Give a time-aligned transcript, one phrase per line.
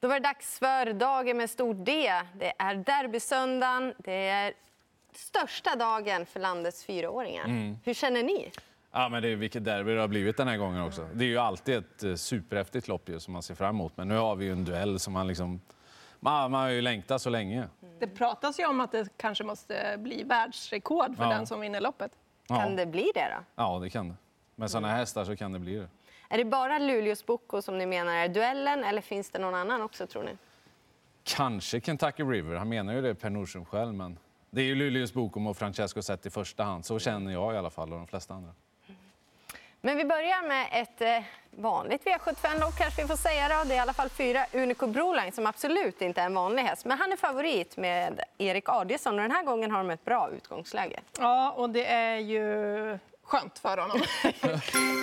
[0.00, 2.12] Då var det dags för dagen med stort D.
[2.34, 3.94] Det är derbysöndagen.
[3.98, 4.52] Det är
[5.12, 7.44] största dagen för landets fyraåringar.
[7.44, 7.76] Mm.
[7.84, 8.50] Hur känner ni?
[8.92, 11.08] Ja, men det är vilket derby det har blivit den här gången också.
[11.14, 13.92] Det är ju alltid ett eh, superhäftigt lopp ju, som man ser fram emot.
[13.96, 15.60] Men nu har vi ju en duell som man liksom...
[16.20, 17.68] Man, man har ju längtat så länge.
[17.98, 21.30] Det pratas ju om att det kanske måste bli världsrekord för Ja.
[21.30, 22.12] den som vinner loppet.
[22.48, 23.44] Kan Ja, det bli det då?
[23.62, 24.14] ja det kan det.
[24.60, 25.88] Med såna hästar så kan det bli det.
[26.28, 29.82] Är det bara Luleås Boko som ni menar är duellen eller finns det någon annan
[29.82, 30.36] också tror ni?
[31.24, 32.56] Kanske Kentucky River.
[32.56, 33.94] Han menar ju det, Per Nordström själv.
[33.94, 34.18] Men
[34.50, 36.84] det är ju Luleås Bokom och Francesco Zet i första hand.
[36.84, 38.50] Så känner jag i alla fall och de flesta andra.
[39.80, 43.48] Men vi börjar med ett eh, vanligt V75-lopp kanske vi får säga.
[43.48, 43.68] Då.
[43.68, 46.84] Det är i alla fall fyra Unico Broline som absolut inte är en vanlig häst.
[46.84, 50.30] Men han är favorit med Erik Adielsson och den här gången har de ett bra
[50.30, 51.00] utgångsläge.
[51.18, 52.98] Ja, och det är ju
[53.30, 54.02] skönt för honom.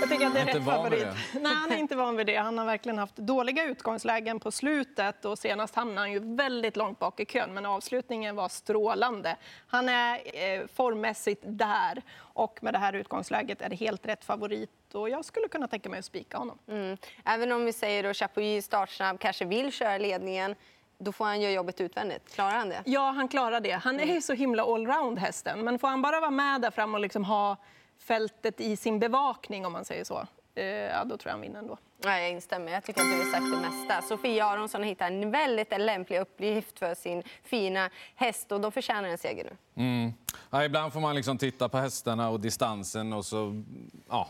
[0.01, 1.07] Jag tycker att det är rätt favorit.
[1.33, 2.35] Nej, han är inte van vid det.
[2.35, 6.99] Han har verkligen haft dåliga utgångslägen på slutet och senast hamnade han ju väldigt långt
[6.99, 9.35] bak i kön, men avslutningen var strålande.
[9.67, 14.69] Han är eh, formmässigt där och med det här utgångsläget är det helt rätt favorit
[14.93, 16.57] och jag skulle kunna tänka mig att spika honom.
[16.67, 16.97] Mm.
[17.25, 20.55] Även om vi säger då Chapuis startsnabb kanske vill köra ledningen,
[20.99, 22.33] då får han göra jobbet utvändigt.
[22.35, 22.83] Klarar han det?
[22.85, 23.71] Ja, han klarar det.
[23.71, 25.63] Han är ju så himla allround hästen.
[25.63, 27.57] Men får han bara vara med där fram och liksom ha
[27.99, 31.59] fältet i sin bevakning om man säger så, eh, ja, då tror jag han vinner
[31.59, 31.77] ändå.
[32.03, 32.71] Nej, jag instämmer.
[32.71, 34.01] Jag tycker att du har sagt det mesta.
[34.01, 39.09] Sofia Aronsson har hittat en väldigt lämplig uppgift för sin fina häst och de förtjänar
[39.09, 39.83] en seger nu.
[39.83, 40.13] Mm.
[40.49, 43.63] Ja, ibland får man liksom titta på hästarna och distansen och så...
[44.09, 44.29] Ja,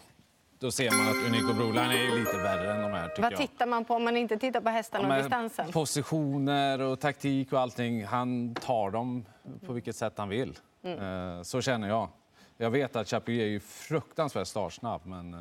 [0.59, 3.39] då ser man att Unico Broline är lite värre än de här, tycker Vad jag.
[3.39, 5.71] tittar man på om man inte tittar på hästarna och Men distansen?
[5.71, 8.05] Positioner och taktik och allting.
[8.05, 9.25] Han tar dem
[9.65, 10.57] på vilket sätt han vill.
[10.83, 11.37] Mm.
[11.37, 12.09] Eh, Så känner jag.
[12.57, 15.39] Jag vet att Chapuis är ju fruktansvärt startsnabb, men eh,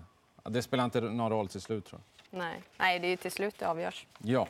[0.51, 1.85] det spelar inte någon roll till slut.
[1.87, 2.01] tror
[2.31, 2.39] jag.
[2.39, 2.63] Nej.
[2.77, 4.07] Nej, det är ju till slut det avgörs.
[4.19, 4.49] Ja.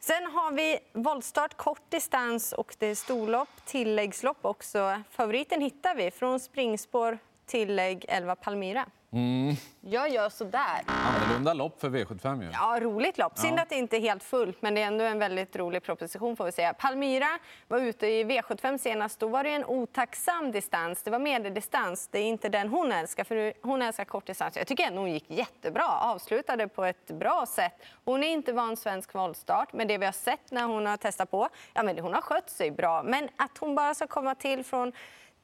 [0.00, 5.02] Sen har vi voltstart, kort distans och det är storlopp, tilläggslopp också.
[5.10, 8.86] Favoriten hittar vi från springspår, tillägg 11 Palmyra.
[9.12, 9.54] Mm.
[9.80, 10.82] Jag gör så där.
[10.86, 12.50] Annorlunda lopp för V75 ju.
[12.52, 13.38] Ja, roligt lopp.
[13.38, 13.62] Synd Ja.
[13.62, 16.44] att det inte är helt fullt, men det är ändå en väldigt rolig proposition får
[16.44, 16.74] vi säga.
[16.74, 17.26] Palmyra
[17.68, 19.18] var ute i V75 senast.
[19.20, 21.02] Då var det en otacksam distans.
[21.02, 22.08] Det var medeldistans.
[22.08, 24.56] Det är inte den hon älskar, för hon älskar kortdistans.
[24.56, 25.88] Jag tycker ändå hon gick jättebra.
[26.00, 27.82] Avslutade på ett bra sätt.
[28.04, 31.30] Hon är inte van svensk valstart, men det vi har sett när hon har testat
[31.30, 33.02] på, ja men hon har skött sig bra.
[33.02, 34.92] Men att hon bara ska komma till från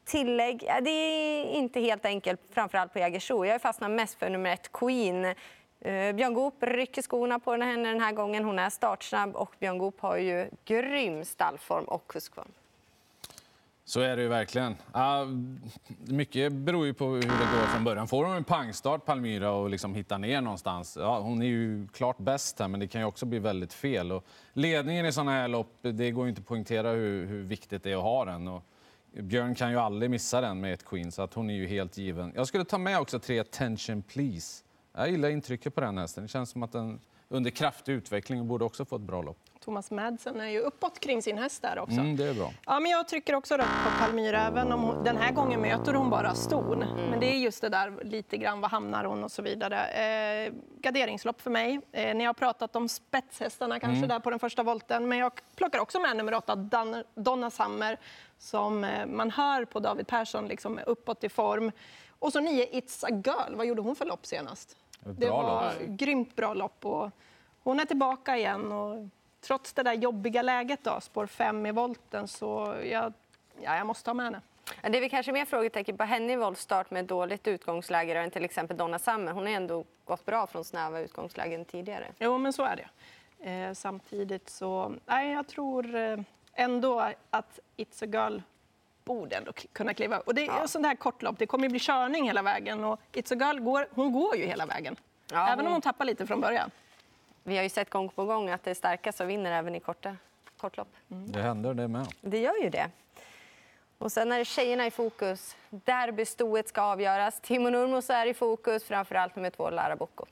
[0.05, 3.45] tillägg, det är inte helt enkelt, framförallt på Jägersro.
[3.45, 5.25] Jag fastnar mest för nummer ett, Queen.
[5.25, 8.45] Eh, Björn Goop rycker skorna på henne den här gången.
[8.45, 12.53] Hon är startsnabb och Björn Goop har ju grym stallform och kuskform.
[13.85, 14.73] Så är det ju verkligen.
[14.73, 15.27] Uh,
[16.07, 18.09] mycket beror ju på hur det går från början.
[18.09, 20.97] Får hon en pangstart, Palmyra, och liksom hittar ner någonstans.
[21.01, 24.13] Ja, hon är ju klart bäst här, men det kan ju också bli väldigt fel.
[24.13, 27.83] Och ledningen i sådana här lopp, det går ju inte att poängtera hur, hur viktigt
[27.83, 28.49] det är att ha den.
[28.49, 28.63] Och
[29.13, 31.99] Björn kan ju aldrig missa den med ett Queen, så att hon är ju helt
[31.99, 32.33] given.
[32.35, 34.65] Jag skulle ta med också tre Attention Please.
[34.93, 36.25] Jag gillar intrycket på den hästen.
[36.25, 39.39] Det känns som att den under kraftig utveckling borde också få ett bra lopp.
[39.65, 41.95] Thomas Madsen är ju uppåt kring sin häst där också.
[42.01, 42.51] Mm, det är bra.
[42.67, 45.95] Ja, men jag trycker också rött på Palmyra, även om hon, den här gången möter
[45.95, 46.79] hon bara ston.
[47.11, 49.85] Men det är just det där lite grann, var hamnar hon och så vidare.
[49.87, 51.81] Eh, garderingslopp för mig.
[51.93, 55.79] Eh, ni har pratat om spetshästarna kanske där på den första volten, men jag plockar
[55.79, 57.99] också med nummer åtta, Dan- Donna Summer,
[58.39, 61.73] som eh, man hör på David Persson liksom är uppåt i form.
[62.19, 64.77] Och så nio It's a Girl, vad gjorde hon för lopp senast?
[65.01, 65.89] Ett Det bra var lopp.
[65.99, 67.11] grymt bra lopp och
[67.63, 68.73] hon är tillbaka igen.
[68.73, 69.09] Och
[69.43, 73.13] trots det där jobbiga läget, då, spår fem i volten, så jag,
[73.61, 74.41] ja, jag måste ha med henne.
[74.83, 78.45] Det är väl kanske mer frågetecken på henne i voltstart med dåligt utgångsläge än till
[78.45, 79.33] exempel Donna Summer.
[79.33, 82.07] Hon har ändå gått bra från snäva utgångslägen tidigare.
[82.19, 82.89] Jo, men så är det.
[83.51, 84.95] Eh, samtidigt så...
[85.07, 86.19] Nej, jag tror eh,
[86.55, 87.01] ändå
[87.31, 88.41] att It's a Girl
[89.05, 90.19] borde ändå kunna kliva.
[90.21, 90.69] Och det är Ja.
[90.69, 91.39] sånt här kortlopp.
[91.39, 92.85] Det kommer ju bli körning hela vägen.
[92.85, 94.97] Och It's a Girl går, hon går ju hela vägen.
[95.33, 96.71] Ja, Även hon- om hon tappar lite från början.
[97.43, 99.81] Vi har ju sett gång på gång att det är starka som vinner även i
[99.81, 100.17] korta,
[100.57, 100.89] kortlopp.
[101.09, 102.07] Det händer det med.
[102.21, 102.91] Det gör ju det.
[103.99, 105.57] Och sen är det tjejerna i fokus.
[105.71, 107.41] Derbystoet ska avgöras.
[107.41, 110.25] Timo Nurmos är i fokus, framförallt nummer två, Lara Bocco.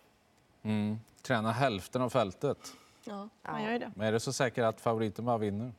[0.62, 1.00] Mm.
[1.22, 2.58] Tränar hälften av fältet.
[3.04, 3.92] Ja, man gör det.
[3.96, 5.72] Men är det så säkert att favoriten bara vinner?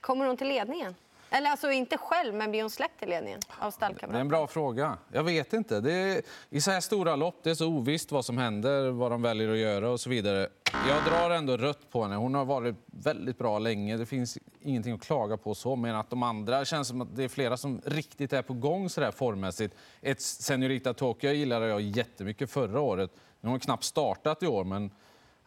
[0.00, 0.94] Kommer hon till ledningen?
[1.30, 4.12] Eller alltså inte själv, men blir hon släppt i ledningen av stallkamraten?
[4.12, 4.98] Det är en bra fråga.
[5.12, 5.80] Jag vet inte.
[5.80, 9.10] Det är, I så här stora lopp det är så ovisst vad som händer, vad
[9.10, 10.48] de väljer att göra och så vidare.
[10.88, 12.16] Jag drar ändå rött på henne.
[12.16, 13.96] Hon har varit väldigt bra länge.
[13.96, 15.76] Det finns ingenting att klaga på så.
[15.76, 18.90] Men att de andra känns som att det är flera som riktigt är på gång
[18.90, 19.74] så där formmässigt.
[20.00, 23.10] Ett Senorita Tokyo gillade jag jättemycket förra året.
[23.40, 24.90] Nu har hon knappt startat i år, men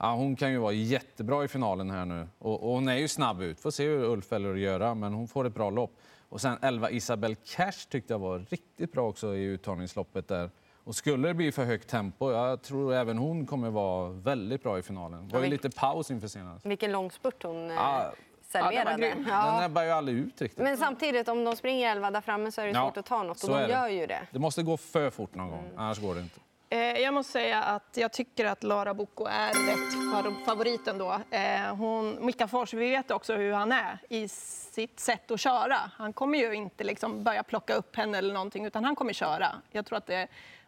[0.03, 2.27] Ja, hon kan ju vara jättebra i finalen här nu.
[2.39, 3.59] Och, och hon är ju snabb ut.
[3.59, 5.92] Får se hur Ulf väljer att göra, men hon får ett bra lopp.
[6.30, 10.50] Och sen 11 Isabel Cash tyckte jag var riktigt bra också i uttagningsloppet där.
[10.83, 14.80] Och skulle det bli för högt tempo, jag tror även hon kommer vara väldigt bra
[14.80, 15.27] i finalen.
[15.27, 16.65] Det var ju lite paus inför senast.
[16.65, 18.13] Vilken lång spurt hon eh, Ja.
[18.48, 18.98] serverade.
[19.09, 19.24] grym.
[19.24, 20.63] Den näbbar ju aldrig ut riktigt.
[20.63, 23.24] Men samtidigt, om de springer 11 där framme så är det Ja, svårt att ta
[23.24, 23.44] något.
[23.44, 23.69] Och de det.
[23.69, 24.27] gör ju det.
[24.31, 26.39] Det måste gå för fort någon gång, annars går det inte.
[26.74, 31.22] Eh, jag måste säga att jag tycker att Lara Bocco är rätt favorit ändå.
[31.32, 35.78] Eh, hon, Mika Fors, vi vet också hur han är i sitt sätt att köra.
[35.98, 39.56] Han kommer ju inte liksom börja plocka upp henne eller någonting, utan han kommer köra.
[39.72, 40.28] Jag tror att det,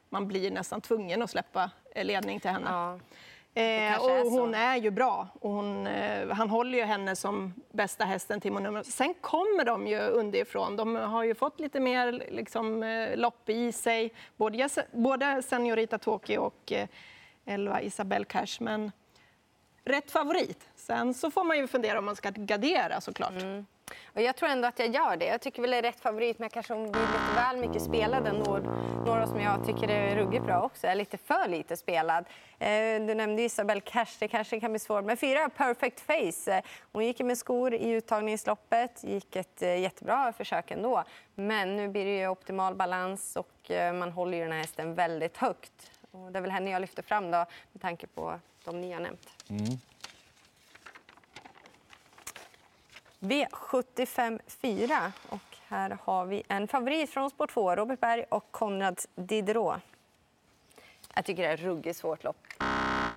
[0.10, 2.68] man blir nästan tvungen att släppa ledning till henne.
[2.70, 3.00] Ja.
[3.56, 5.28] Eh, och hon är ju bra.
[5.42, 8.84] Och hon, eh, han håller ju henne som bästa hästen till nummer.
[8.84, 10.76] Sen kommer de ju underifrån.
[10.76, 14.14] De har ju fått lite mer liksom, eh, lopp i sig.
[14.38, 16.88] Både, både Senorita Toki och eh,
[17.46, 18.58] Elva Isabel Cash.
[18.60, 18.92] Men
[19.84, 20.70] rätt favorit.
[20.76, 23.42] Sen så får man ju fundera om man ska gardera såklart.
[23.42, 23.66] Mm.
[24.13, 25.25] Och jag tror ändå att jag gör det.
[25.25, 28.24] Jag tycker väl det är rätt favorit, men jag kanske blir lite väl mycket spelad.
[29.06, 32.25] Några som jag tycker är ruggigt bra också är lite för lite spelad.
[32.60, 35.06] Eh, du nämnde Isabel Cash, det kanske kan bli svårt.
[35.06, 36.62] Men fyra, Perfect Face.
[36.92, 41.04] Hon gick med skor i uttagningsloppet, gick ett eh, jättebra försök ändå.
[41.36, 44.95] Men nu blir det ju optimal balans och eh, man håller ju den här hästen
[44.95, 45.92] väldigt högt.
[46.12, 49.00] Och det är väl henne jag lyfter fram då, med tanke på de ni har
[49.00, 49.30] nämnt.
[49.50, 49.66] Mm.
[53.24, 55.12] V75 4.
[55.30, 59.75] Och här har vi en favorit från spår 2, Robert Berg och Konrad Diderot.
[61.16, 62.38] Jag tycker det är ett ruggigt svårt lopp.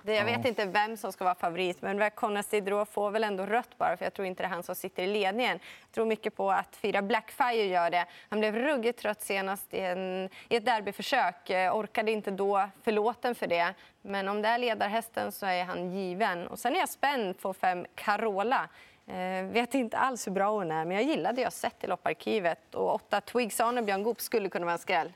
[0.05, 3.77] Jag vet inte vem som ska vara favorit, men Konrad Diderot får väl ändå rött
[3.77, 5.59] bara, för jag tror inte det är han som sitter i ledningen.
[5.81, 8.05] Jag tror mycket på att fyra Blackfire gör det.
[8.29, 11.49] Han blev ruggigt trött senast i, en, i ett derbyförsök.
[11.49, 13.73] Eh, Orkade inte då, förlåten för det.
[14.01, 16.47] Men om det är ledarhästen så är han given.
[16.47, 18.69] Och sen är jag spänd på fem Carola.
[19.07, 21.87] Eh, vet inte alls hur bra hon är, men jag gillar det jag sett i
[21.87, 22.75] lopparkivet.
[22.75, 25.13] Och åtta Twigs Arne Björn Goop skulle kunna vara en skräll.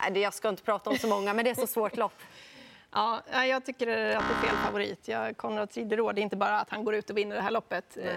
[0.00, 2.12] Nej, det- Jag ska inte prata om så många, men det är så svårt lopp.
[2.96, 3.86] Ja, nej, jag tycker
[4.16, 5.08] att det är fel favorit.
[5.08, 7.50] Jag, Konrad Triderot, det är inte bara att han går ut och vinner det här
[7.50, 7.96] loppet.
[7.96, 8.12] Eh,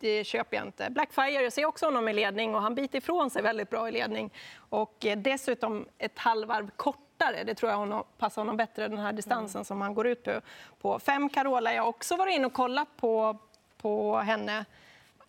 [0.00, 0.90] Det köper jag inte.
[0.90, 3.92] Blackfire, jag ser också honom i ledning och han biter ifrån sig väldigt bra i
[3.92, 4.30] ledning.
[4.70, 7.44] Och eh, dessutom ett halvvarv kortare.
[7.44, 10.40] Det tror jag honom, passar honom bättre, den här distansen som han går ut på.
[10.80, 10.98] på.
[10.98, 13.38] Fem Carola, jag har också varit inne och kollat på,
[13.82, 14.64] på henne.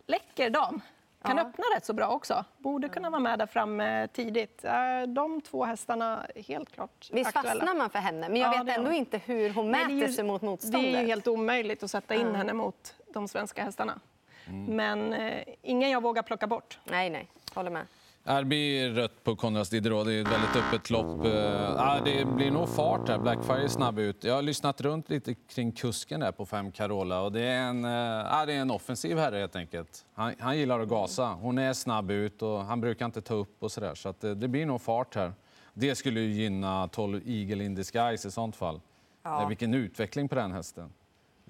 [0.07, 0.81] Läcker dam.
[1.24, 1.44] Kan Ja.
[1.44, 2.45] öppna rätt så bra också.
[2.57, 4.65] Borde kunna vara med där framme tidigt.
[4.65, 7.50] Eh, De två hästarna helt klart Visst aktuella.
[7.59, 9.95] fastnar man för henne, men jag Ja, vet det ändå inte hur hon Nej, mäter
[9.95, 10.95] det ju- sig mot Det motståndet.
[10.95, 12.33] är ju helt omöjligt att sätta in Ja.
[12.33, 14.00] henne mot de svenska hästarna.
[14.48, 14.75] Mm.
[14.75, 16.80] Men eh, ingen jag vågar plocka bort.
[16.83, 17.27] Nej, nej.
[17.53, 17.86] Håller med.
[18.23, 20.06] Det blir rött på Konrads Diderot.
[20.06, 21.25] Det är ett väldigt öppet lopp.
[21.25, 23.19] Eh, det blir nog fart här.
[23.19, 24.23] Blackfire är snabb ut.
[24.23, 27.21] Jag har lyssnat runt lite kring kusken där på fem Carola.
[27.21, 30.06] Och det, är en, eh, det är en offensiv herre helt enkelt.
[30.13, 31.27] Han, han gillar att gasa.
[31.27, 33.95] Hon är snabb ut och han brukar inte ta upp och sådär.
[33.95, 35.33] Så att det, det blir nog fart här.
[35.74, 38.81] Det skulle ju gynna 12 Eagle in disguise i sånt fall.
[39.24, 39.41] Ja.
[39.41, 40.94] Eh, Vilken utveckling på den hästen.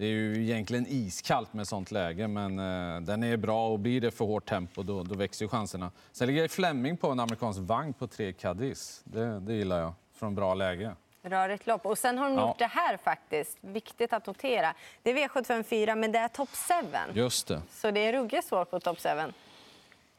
[0.01, 4.01] Det är ju egentligen iskallt med sånt läge, men eh, den är bra och blir
[4.01, 5.91] det för hårt tempo då, då växer ju chanserna.
[6.11, 9.01] Sen ligger Fleming på en amerikansk vagn på tre Cadiz.
[9.03, 10.95] Det, det gillar jag, från bra läge.
[11.23, 11.85] Rörigt lopp.
[11.85, 12.47] Och sen har hon Ja.
[12.47, 13.57] gjort det här faktiskt.
[13.61, 14.73] Viktigt att notera.
[15.03, 16.73] Det är V754, men det är top 7.
[17.13, 17.61] Just det.
[17.71, 19.09] Så det är ruggigt svårt på top 7.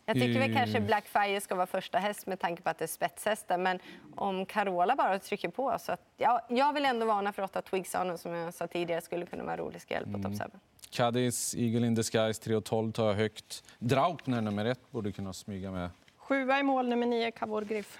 [0.06, 0.54] Jag tycker väl Mm.
[0.56, 3.58] kanske Blackfire ska vara första häst med tanke på att det är spetshästar.
[3.58, 3.78] Men
[4.16, 7.94] om Carola bara trycker på så att, ja, jag vill ändå varna för åtta Twigs
[7.94, 10.58] Arne, som jag sa tidigare skulle kunna vara rolig skräll på top 7.
[10.90, 13.64] Cadiz, Eagle in disguise, 3 och 12 tar jag högt.
[13.78, 15.90] Draupner nummer ett borde kunna smyga med.
[16.16, 17.98] Sjua i mål, nummer nio, Cavour Griff.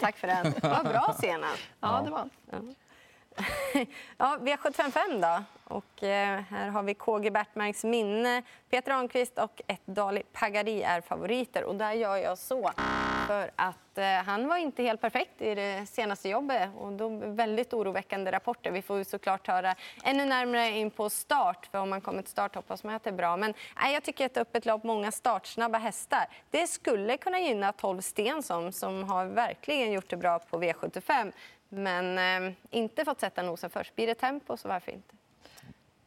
[0.00, 0.44] Tack för den.
[0.60, 1.58] Det var bra senast.
[1.80, 2.58] Ja, det var Ja,
[4.18, 5.44] V755 då.
[5.64, 11.00] Och, eh, här har vi KG Bertmarks minne, Peter Ahnqvist och ett Dali Pagari är
[11.00, 11.64] favoriter.
[11.64, 12.70] Och där gör jag så
[13.26, 16.70] för att eh, han var inte helt perfekt i det senaste jobbet.
[16.78, 18.70] Och då väldigt oroväckande rapporter.
[18.70, 19.74] Vi får såklart höra
[20.04, 21.68] ännu närmare in på start.
[21.70, 23.36] För om man kommer till start hoppas man att det är bra.
[23.36, 26.26] Men nej, jag tycker ett öppet lopp, många startsnabba hästar.
[26.50, 31.32] Det skulle kunna gynna 12 Stensson som har verkligen gjort det bra på V75.
[31.68, 33.94] Men eh, inte fått sätta nosen först.
[33.96, 35.14] Blir det tempo så varför inte?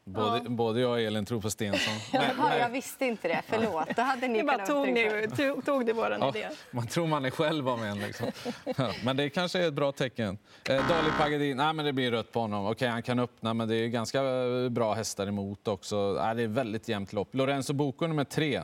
[0.08, 1.94] Både, både jag och Elin tror på Stensson.
[2.14, 3.42] Men- Jaha, jag visste inte det.
[3.48, 3.88] Förlåt.
[3.96, 5.28] Då hade ni bara tog, ni, det.
[5.28, 6.50] tog, tog det våran Ja, idé.
[6.72, 8.00] man tror man är själv om en.
[8.00, 8.28] Liksom.
[8.78, 10.38] Ja, Men det kanske är ett bra tecken.
[10.70, 12.66] Eh, Dali Pagadi, nej men det blir rött på honom.
[12.66, 16.18] Okej, han kan öppna, men det är ganska eh, bra hästar emot också.
[16.22, 17.36] Nej, det är väldigt jämnt lopp.
[17.36, 18.62] Lorenzo Boko nummer tre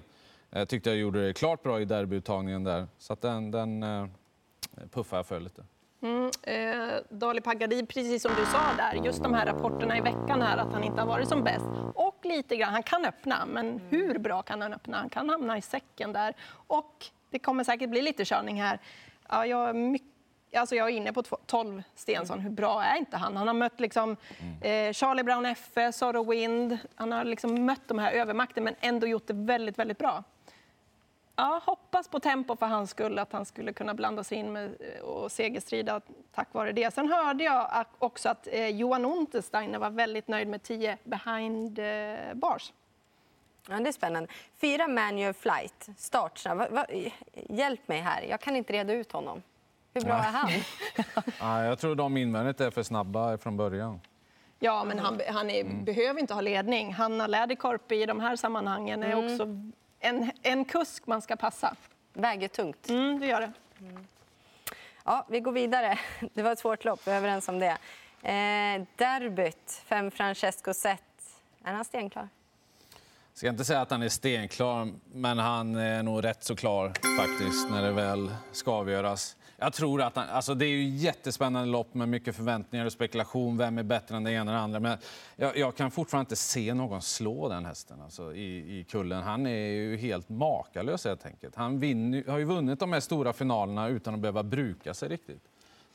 [0.52, 2.88] eh, tyckte jag gjorde det klart bra i derbyuttagningen där.
[2.98, 4.06] Så att den, den eh,
[4.92, 5.64] puffar jag för lite.
[6.02, 10.42] Mm, eh, Dali Pagadi, precis som du sa där, just de här rapporterna i veckan
[10.42, 11.66] här att han inte har varit som bäst.
[11.96, 14.98] Och lite grann, han kan öppna, men hur bra kan han öppna?
[14.98, 16.34] Han kan hamna i säcken där.
[16.68, 18.80] Och det kommer säkert bli lite körning här.
[19.30, 20.08] Ja, jag, är mycket,
[20.56, 23.38] alltså jag är inne på 12 Stensson, hur bra är inte han?
[23.38, 24.18] Han har mött liksom,
[24.62, 29.08] eh, Charlie Brown FS, Sorrow Wind, han har liksom mött de här övermakten men ändå
[29.08, 30.24] gjort det väldigt, väldigt bra
[31.36, 34.76] ja, hoppas på tempo för hans skull, att han skulle kunna blanda sig in med,
[35.04, 36.02] och segerstrida
[36.34, 36.94] tack vare det.
[36.94, 42.34] Sen hörde jag också att eh, Johan Untersteiner var väldigt nöjd med 10 behind eh,
[42.34, 42.74] bars.
[43.70, 44.30] Ja, det är spännande.
[44.62, 46.78] Fyra manual flight, startsnabb.
[47.34, 49.42] Hjälp mig här, jag kan inte reda ut honom.
[49.94, 50.50] Hur bra är han?
[51.40, 54.00] ja, jag tror de invändigt är för snabba från början.
[54.60, 55.86] Ja, men han, han är, mm.
[55.86, 56.94] behöver inte ha ledning.
[56.94, 59.26] Hanna Läderkorpi i de här sammanhangen är mm.
[59.26, 59.48] också
[60.02, 61.76] en, en kusk man ska passa.
[62.14, 62.90] Väger tungt.
[62.90, 63.52] Mm, det gör det.
[63.80, 64.08] Mm.
[65.06, 66.00] Ja, vi går vidare.
[66.34, 67.78] Det var ett svårt lopp, vi är överens om det.
[68.24, 71.02] Eh, derbyt, fem Francesco Zet.
[71.64, 72.30] Är han stenklar?
[73.32, 76.88] Jag ska inte säga att han är stenklar, men han är nog rätt så klar
[77.18, 79.36] faktiskt när det väl ska avgöras.
[79.64, 83.58] Jag tror att han, alltså det är ju jättespännande lopp med mycket förväntningar och spekulation.
[83.58, 84.80] Vem är bättre än det ena eller andra?
[84.80, 84.98] Men
[85.36, 89.24] jag, jag kan fortfarande inte se någon slå den hästen alltså, i, i kullen.
[89.24, 91.56] Han är ju helt makalös helt enkelt.
[91.56, 95.42] Han vinner, har ju vunnit de här stora finalerna utan att behöva bruka sig riktigt.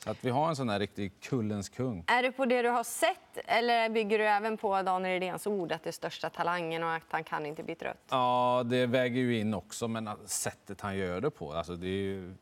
[0.03, 2.03] Så att vi har en sån här riktig kullens kung.
[2.07, 5.71] Är det på det du har sett eller bygger du även på Daniel Redéns ord
[5.71, 8.03] att det är största talangen och att han kan inte bli trött?
[8.09, 12.01] Ja, det väger ju in också, men sättet han gör det på, alltså det är
[12.01, 12.33] ju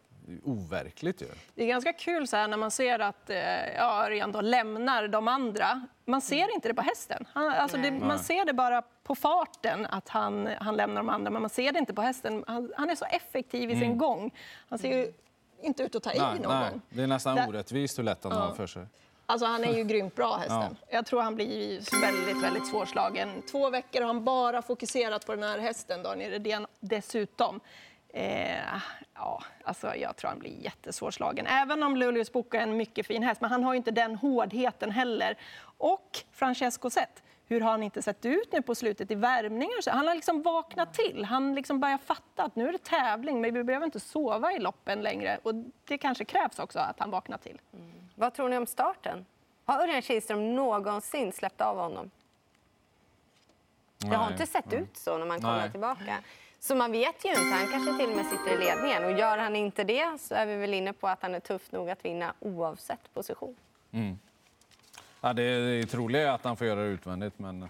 [0.44, 1.28] overkligt ju.
[1.56, 3.38] Det är ganska kul så här när man ser att eh,
[3.76, 5.88] ja, Örjan då lämnar de andra.
[6.06, 7.26] Man ser inte det på hästen.
[7.34, 11.32] Han, alltså det, man ser det bara på farten att han, han lämnar de andra,
[11.32, 12.44] men man ser det inte på hästen.
[12.48, 13.98] Han, han är så effektiv i sin mm.
[13.98, 14.34] gång.
[14.70, 15.14] Han ser ju
[15.62, 16.72] inte ut att ta i nej, någon nej.
[16.72, 16.82] gång.
[16.90, 18.40] Det är nästan orättvist hur lätt han ja.
[18.40, 18.86] har för sig.
[19.26, 20.78] Alltså han är ju grymt bra hästen.
[20.82, 20.88] Ja.
[20.90, 23.42] Jag tror han blir väldigt, väldigt svårslagen.
[23.52, 27.60] Två veckor har han bara fokuserat på den här hästen, Daniel Redén dessutom.
[28.16, 28.82] Eh,
[29.14, 31.48] ja, alltså jag tror han blir jättesvårslagen.
[31.48, 34.92] Även om Luleås Boka är en mycket fin häst, men han har inte den hårdheten
[34.92, 35.38] heller.
[35.78, 39.92] Och Francesco Zet, hur har han inte sett ut nu på slutet i värmningar?
[39.92, 41.26] Han har liksom vaknat till.
[41.26, 44.60] Han liksom börjar fatta att nu är det tävling, men vi behöver inte sova i
[44.60, 45.40] loppen längre.
[45.44, 45.54] Och
[45.86, 47.60] det kanske krävs också att han vaknar till.
[47.74, 47.92] Mm.
[48.16, 49.26] Vad tror ni om starten?
[49.66, 52.12] Har Örjan Kihlström någonsin släppt av honom?
[53.98, 54.12] Nej.
[54.12, 55.72] Det har inte sett ut så när man kollar Nej.
[55.72, 56.18] tillbaka.
[56.68, 57.42] Så man vet ju inte.
[57.42, 59.04] Han kanske till och med sitter i ledningen.
[59.04, 61.72] Och gör han inte det så är vi väl inne på att han är tuff
[61.72, 63.56] nog att vinna oavsett position.
[63.92, 64.20] Mm.
[65.22, 67.70] Ja, det är troliga att han får göra det utvändigt, men...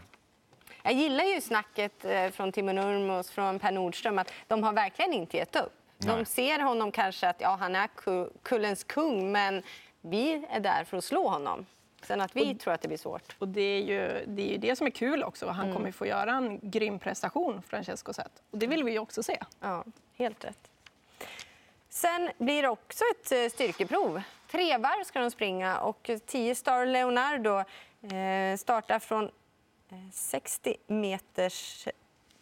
[0.84, 5.14] Jag gillar ju snacket eh, från Timo Nurmos, från Per Nordström, att de har verkligen
[5.14, 5.74] inte gett upp.
[5.98, 6.18] Nej.
[6.18, 7.90] De ser honom kanske att ja, han är
[8.44, 9.64] kullens kung, men
[10.02, 11.66] vi är där för att slå honom.
[12.02, 13.36] Sen att vi och, tror att det blir svårt.
[13.40, 15.48] Och det är ju det, är ju det som är kul också.
[15.48, 15.76] Han mm.
[15.76, 18.42] kommer få göra en grym prestation, Francesco Zet.
[18.52, 19.44] Och det vill vi ju också se.
[19.60, 19.84] Ja,
[20.14, 20.70] helt rätt.
[21.90, 24.22] Sen blir det också ett eh, styrkeprov.
[24.52, 27.64] Tre varv ska de springa och 10 Star Leonardo
[28.16, 29.32] eh, startar från
[30.12, 31.88] 60 eh, meters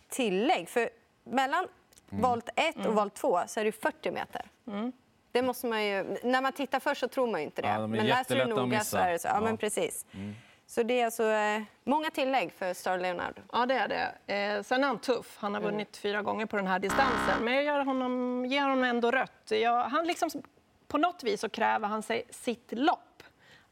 [0.10, 0.70] tillägg.
[0.70, 0.90] För
[1.24, 1.68] mellan
[2.10, 2.22] mm.
[2.22, 2.96] volt 1 och mm.
[2.96, 4.46] volt 2 så är det 40 meter.
[4.68, 4.92] Mm.
[5.34, 7.68] Det måste man ju, när man tittar först så tror man inte det.
[7.68, 9.28] Ja, men läser du noga så är det så.
[9.28, 9.42] Ja, ja.
[9.42, 10.06] Men precis.
[10.14, 10.36] Mm.
[10.68, 13.42] Så det är alltså eh, många tillägg för Star Leonardo.
[13.52, 14.34] Ja, det är det.
[14.34, 15.38] Eh, sen är han tuff.
[15.40, 15.72] Han har mm.
[15.72, 17.44] vunnit fyra gånger på den här distansen.
[17.44, 19.52] Men jag ger honom, ger honom ändå rött.
[19.52, 20.30] Jag, han liksom,
[20.88, 23.13] på något vis så kräver han sig sitt lopp.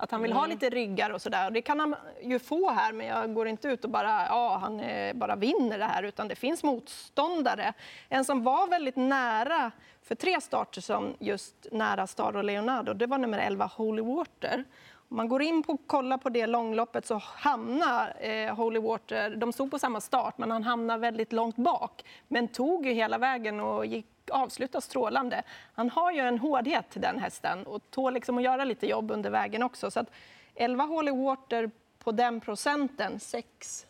[0.01, 0.49] Att han vill ha mm.
[0.49, 1.51] lite ryggar och sådär.
[1.51, 4.79] Det kan han ju få här, men jag går inte ut och bara, ja, han
[4.79, 7.73] eh, bara vinner det här, utan det finns motståndare.
[8.09, 9.71] En som var väldigt nära
[10.03, 14.63] för tre starter som just nära Star och Leonardo, det var nummer 11 Holy Water.
[15.09, 19.53] Om man går in och kollar på det långloppet så hamnar eh, Holy Water, de
[19.53, 22.03] stod på samma start, men han hamnar väldigt långt bak.
[22.27, 25.43] Men tog ju hela vägen och gick avsluta strålande.
[25.73, 29.11] Han har ju en hårdhet till den hästen och tål liksom att göra lite jobb
[29.11, 29.91] under vägen också.
[29.91, 30.11] Så att
[30.55, 33.85] 11 Holy Water på den procenten, 6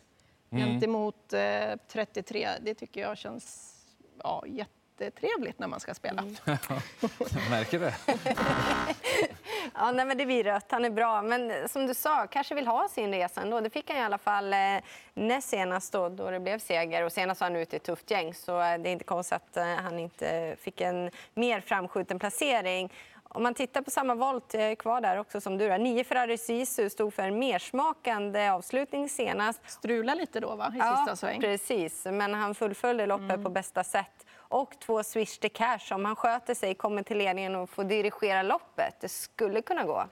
[0.50, 0.68] mm.
[0.68, 3.76] gentemot eh, 33, det tycker jag känns
[4.22, 4.72] ja, jätte
[5.02, 6.22] jättetrevligt när man ska spela.
[6.22, 6.36] Mm.
[7.20, 7.94] jag märker det.
[9.82, 10.66] ja, nej, men det blir rött.
[10.70, 11.22] Han är bra.
[11.22, 13.60] Men som du sa, kanske vill ha sin resa ändå.
[13.60, 14.58] Det fick han i alla fall eh,
[15.14, 17.04] näst senast då, då det blev seger.
[17.04, 19.36] Och senast var han ute i ett tufft gäng, så eh, det är inte konstigt
[19.36, 22.92] att eh, han inte fick en mer framskjuten placering.
[23.22, 25.78] Om man tittar på samma volt, är kvar där också som du.
[25.78, 29.60] Nio Ferrari Sisu stod för en mersmakande avslutning senast.
[29.70, 31.40] Strula lite då va, i ja, sista sväng?
[31.40, 32.04] precis.
[32.04, 33.44] Men han fullföljde loppet mm.
[33.44, 35.94] på bästa sätt och två Swish the Cash.
[35.94, 38.94] Om han sköter sig, kommer till ledningen och får dirigera loppet.
[39.00, 40.06] Det skulle kunna gå.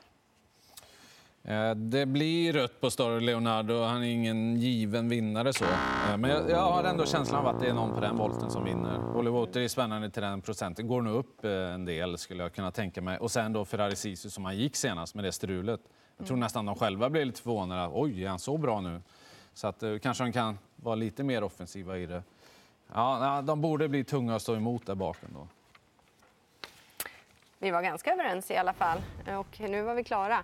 [1.45, 3.83] Eh, det blir rött på Story Leonardo.
[3.83, 5.53] Han är ingen given vinnare.
[5.53, 5.65] så.
[5.65, 8.51] Eh, men jag, jag har ändå känslan av att det är någon på den volten
[8.51, 9.17] som vinner.
[9.17, 10.89] Oliver Water är spännande till den procenten.
[10.89, 13.19] Går nog upp eh, en del skulle jag kunna tänka mig.
[13.19, 15.81] Och sen då Ferrari Sisu som han gick senast med det strulet.
[16.17, 17.91] Jag tror nästan de själva blev lite förvånade.
[17.95, 19.03] Oj, är han så bra nu?
[19.55, 22.23] Så att, kanske de kan vara lite mer offensiva i det.
[22.95, 25.29] Ja, de borde bli tunga att stå emot där bakom.
[25.33, 25.49] Då.
[27.59, 28.99] Vi var ganska överens i alla fall.
[29.39, 30.43] Och nu var vi klara.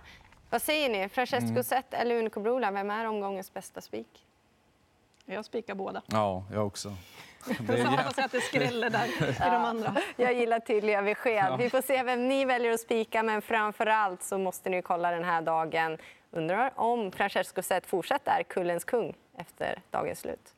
[0.49, 1.09] Vad säger ni?
[1.09, 1.63] Francesco mm.
[1.63, 2.71] Zet eller Unico Brola?
[2.71, 4.25] Vem är omgångens bästa spik?
[5.25, 6.01] Jag spikar båda.
[6.07, 6.89] Ja, jag också.
[7.59, 7.85] Det är...
[7.85, 9.51] Hoppas jag att det skräller där i ja.
[9.51, 9.95] de andra.
[10.15, 11.45] Jag gillar tydliga besked.
[11.49, 11.55] Ja.
[11.55, 15.11] Vi får se vem ni väljer att spika, men framför allt så måste ni kolla
[15.11, 15.97] den här dagen.
[16.31, 20.53] Undrar om Francesco Zet fortsatt är kullens kung efter dagens slut.